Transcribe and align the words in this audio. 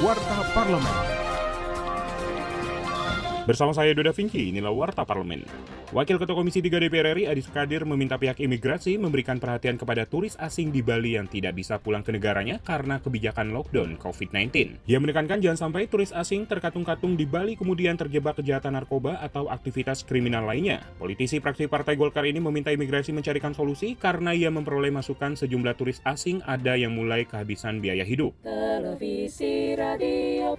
Warta 0.00 0.40
Parlemen. 0.56 0.96
Bersama 3.44 3.76
saya 3.76 3.92
Doda 3.92 4.16
Vinci, 4.16 4.48
inilah 4.48 4.72
Warta 4.72 5.04
Parlemen. 5.04 5.44
Wakil 5.90 6.22
Ketua 6.22 6.38
Komisi 6.38 6.62
3 6.62 6.86
DPR 6.86 7.18
RI 7.18 7.26
Adi 7.26 7.42
Sukadir 7.42 7.82
meminta 7.82 8.14
pihak 8.14 8.38
imigrasi 8.38 8.94
memberikan 8.94 9.42
perhatian 9.42 9.74
kepada 9.74 10.06
turis 10.06 10.38
asing 10.38 10.70
di 10.70 10.86
Bali 10.86 11.18
yang 11.18 11.26
tidak 11.26 11.58
bisa 11.58 11.82
pulang 11.82 12.06
ke 12.06 12.14
negaranya 12.14 12.62
karena 12.62 13.02
kebijakan 13.02 13.50
lockdown 13.50 13.98
COVID-19. 13.98 14.78
Ia 14.86 15.02
menekankan 15.02 15.42
jangan 15.42 15.66
sampai 15.66 15.90
turis 15.90 16.14
asing 16.14 16.46
terkatung-katung 16.46 17.18
di 17.18 17.26
Bali 17.26 17.58
kemudian 17.58 17.98
terjebak 17.98 18.38
kejahatan 18.38 18.78
narkoba 18.78 19.18
atau 19.18 19.50
aktivitas 19.50 20.06
kriminal 20.06 20.46
lainnya. 20.46 20.78
Politisi 20.94 21.42
praksi 21.42 21.66
Partai 21.66 21.98
Golkar 21.98 22.22
ini 22.22 22.38
meminta 22.38 22.70
imigrasi 22.70 23.10
mencarikan 23.10 23.50
solusi 23.50 23.98
karena 23.98 24.30
ia 24.30 24.54
memperoleh 24.54 24.94
masukan 24.94 25.34
sejumlah 25.34 25.74
turis 25.74 25.98
asing 26.06 26.38
ada 26.46 26.78
yang 26.78 26.94
mulai 26.94 27.26
kehabisan 27.26 27.82
biaya 27.82 28.06
hidup. 28.06 28.30
Televisi 28.46 29.74
Radio. 29.74 30.54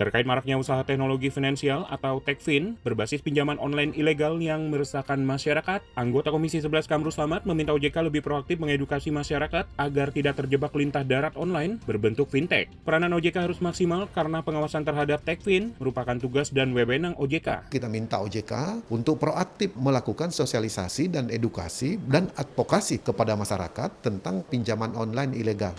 Terkait 0.00 0.24
maraknya 0.24 0.56
usaha 0.56 0.80
teknologi 0.80 1.28
finansial 1.28 1.84
atau 1.84 2.24
TechFin 2.24 2.80
berbasis 2.80 3.20
pinjaman 3.20 3.60
online 3.60 3.92
ilegal 3.92 4.40
yang 4.40 4.72
meresahkan 4.72 5.20
masyarakat, 5.20 5.84
anggota 5.92 6.32
Komisi 6.32 6.56
11 6.56 6.88
Kamru 6.88 7.12
Slamet 7.12 7.44
meminta 7.44 7.76
OJK 7.76 8.08
lebih 8.08 8.24
proaktif 8.24 8.56
mengedukasi 8.56 9.12
masyarakat 9.12 9.68
agar 9.76 10.08
tidak 10.08 10.40
terjebak 10.40 10.72
lintah 10.72 11.04
darat 11.04 11.36
online 11.36 11.76
berbentuk 11.84 12.32
fintech. 12.32 12.72
Peranan 12.80 13.12
OJK 13.12 13.44
harus 13.44 13.60
maksimal 13.60 14.08
karena 14.16 14.40
pengawasan 14.40 14.88
terhadap 14.88 15.20
TechFin 15.20 15.76
merupakan 15.76 16.16
tugas 16.16 16.48
dan 16.48 16.72
wewenang 16.72 17.12
OJK. 17.20 17.68
Kita 17.68 17.92
minta 17.92 18.24
OJK 18.24 18.88
untuk 18.88 19.20
proaktif 19.20 19.76
melakukan 19.76 20.32
sosialisasi 20.32 21.12
dan 21.12 21.28
edukasi 21.28 22.00
dan 22.08 22.32
advokasi 22.40 23.04
kepada 23.04 23.36
masyarakat 23.36 24.00
tentang 24.00 24.48
pinjaman 24.48 24.96
online 24.96 25.36
ilegal. 25.36 25.76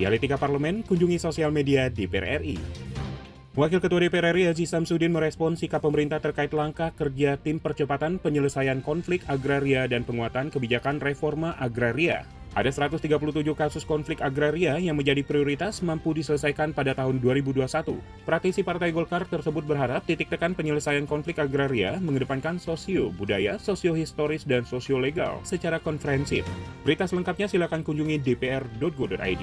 Dialektika 0.00 0.40
Parlemen, 0.40 0.80
kunjungi 0.80 1.20
sosial 1.20 1.52
media 1.52 1.92
DPR 1.92 2.40
RI. 2.40 2.88
Wakil 3.50 3.82
Ketua 3.82 3.98
DPR 3.98 4.30
RI 4.30 4.46
Haji 4.46 4.62
Samsudin 4.62 5.10
merespon 5.10 5.58
sikap 5.58 5.82
pemerintah 5.82 6.22
terkait 6.22 6.54
langkah 6.54 6.94
kerja 6.94 7.34
tim 7.34 7.58
percepatan 7.58 8.22
penyelesaian 8.22 8.78
konflik 8.78 9.26
agraria 9.26 9.90
dan 9.90 10.06
penguatan 10.06 10.54
kebijakan 10.54 11.02
reforma 11.02 11.58
agraria. 11.58 12.22
Ada 12.54 12.70
137 12.70 13.10
kasus 13.58 13.82
konflik 13.82 14.22
agraria 14.22 14.78
yang 14.78 14.94
menjadi 14.94 15.26
prioritas 15.26 15.82
mampu 15.82 16.14
diselesaikan 16.14 16.70
pada 16.70 16.94
tahun 16.94 17.18
2021. 17.18 17.98
Praktisi 18.22 18.62
Partai 18.62 18.94
Golkar 18.94 19.26
tersebut 19.26 19.66
berharap 19.66 20.06
titik 20.06 20.30
tekan 20.30 20.54
penyelesaian 20.54 21.10
konflik 21.10 21.42
agraria 21.42 21.98
mengedepankan 21.98 22.62
sosio, 22.62 23.10
budaya, 23.18 23.58
sosio-historis, 23.58 24.46
dan 24.46 24.62
sosio-legal 24.62 25.42
secara 25.42 25.82
konferensif. 25.82 26.46
Berita 26.86 27.02
selengkapnya 27.10 27.50
silakan 27.50 27.82
kunjungi 27.82 28.22
dpr.go.id. 28.22 29.42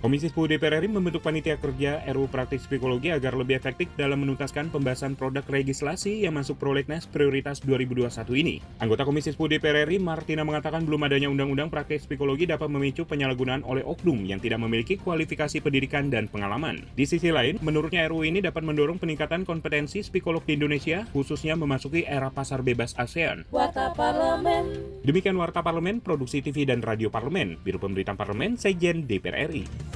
Komisi 0.00 0.32
10 0.32 0.56
DPR 0.56 0.80
RI 0.80 0.88
membentuk 0.88 1.20
panitia 1.20 1.60
kerja 1.60 2.00
RU 2.16 2.24
Praktik 2.24 2.64
Psikologi 2.64 3.12
agar 3.12 3.36
lebih 3.36 3.52
efektif 3.52 3.92
dalam 4.00 4.24
menuntaskan 4.24 4.72
pembahasan 4.72 5.12
produk 5.12 5.44
legislasi 5.44 6.24
yang 6.24 6.40
masuk 6.40 6.56
prolegnas 6.56 7.04
prioritas 7.04 7.60
2021 7.60 8.08
ini. 8.40 8.64
Anggota 8.80 9.04
Komisi 9.04 9.36
10 9.36 9.60
DPR 9.60 9.84
RI 9.84 10.00
Martina 10.00 10.40
mengatakan 10.40 10.88
belum 10.88 11.04
adanya 11.04 11.28
undang-undang 11.28 11.68
praktik 11.68 12.00
psikologi 12.00 12.48
dapat 12.48 12.72
memicu 12.72 13.04
penyalahgunaan 13.04 13.60
oleh 13.60 13.84
oknum 13.84 14.24
yang 14.24 14.40
tidak 14.40 14.64
memiliki 14.64 14.96
kualifikasi 14.96 15.60
pendidikan 15.60 16.08
dan 16.08 16.32
pengalaman. 16.32 16.80
Di 16.96 17.04
sisi 17.04 17.28
lain, 17.28 17.60
menurutnya 17.60 18.08
RU 18.08 18.24
ini 18.24 18.40
dapat 18.40 18.64
mendorong 18.64 18.96
peningkatan 18.96 19.44
kompetensi 19.44 20.00
psikolog 20.00 20.40
di 20.48 20.56
Indonesia, 20.56 21.04
khususnya 21.12 21.60
memasuki 21.60 22.08
era 22.08 22.32
pasar 22.32 22.64
bebas 22.64 22.96
ASEAN. 22.96 23.44
Warta 23.52 23.92
Parlemen. 23.92 24.96
Demikian 25.04 25.36
Warta 25.36 25.60
Parlemen, 25.60 26.00
Produksi 26.00 26.40
TV 26.40 26.64
dan 26.64 26.80
Radio 26.80 27.12
Parlemen, 27.12 27.60
Biro 27.60 27.76
Pemberitaan 27.76 28.16
Parlemen, 28.16 28.56
Sekjen 28.56 29.04
DPR 29.04 29.44
RI. 29.52 29.89